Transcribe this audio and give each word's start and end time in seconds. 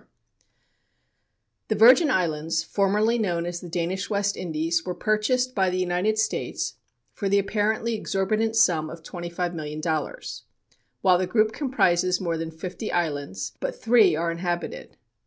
CROIX 0.00 0.08
The 1.68 1.74
Virgin 1.74 2.10
Islands 2.10 2.62
formerly 2.62 3.18
known 3.18 3.44
as 3.44 3.60
the 3.60 3.68
Danish 3.68 4.08
West 4.08 4.34
Indies 4.34 4.86
were 4.86 4.94
purchased 4.94 5.54
by 5.54 5.68
the 5.68 5.76
United 5.76 6.16
States 6.16 6.76
for 7.12 7.28
the 7.28 7.38
apparently 7.38 7.96
exorbitant 7.96 8.56
sum 8.56 8.88
of 8.88 9.02
$25,000,000. 9.02 10.42
While 11.02 11.18
the 11.18 11.26
group 11.26 11.52
comprises 11.52 12.18
more 12.18 12.38
than 12.38 12.50
fifty 12.50 12.90
islands, 12.90 13.52
but 13.60 13.76
three 13.78 14.16
are 14.16 14.30
inhabited. 14.30 14.96